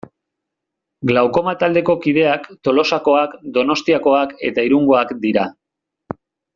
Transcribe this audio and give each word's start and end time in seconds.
Glaukoma 1.11 1.53
taldeko 1.65 1.97
kideak 2.07 2.49
Tolosakoak, 2.69 3.37
Donostiakoak 3.61 4.37
eta 4.53 4.69
Irungoak 4.73 5.17
dira. 5.27 5.49